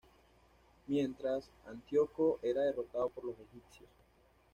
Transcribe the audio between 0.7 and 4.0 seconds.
Mientras, Antíoco era derrotado por los egipcios.